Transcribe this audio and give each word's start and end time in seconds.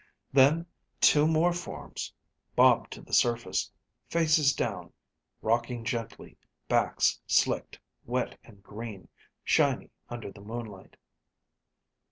Then 0.33 0.65
two 0.99 1.27
more 1.27 1.53
forms 1.53 2.11
bobbed 2.55 2.89
to 2.93 3.01
the 3.03 3.13
surface, 3.13 3.69
faces 4.09 4.51
down, 4.51 4.93
rocking 5.43 5.83
gently, 5.85 6.37
backs 6.67 7.21
slicked 7.27 7.79
wet 8.07 8.35
and 8.43 8.63
green, 8.63 9.09
shiny 9.43 9.91
under 10.09 10.31
the 10.31 10.41
moonlight. 10.41 10.97